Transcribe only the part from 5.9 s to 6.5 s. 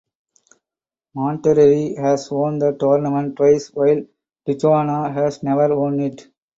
it.